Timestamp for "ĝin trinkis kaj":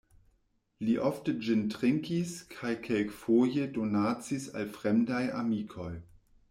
1.47-2.73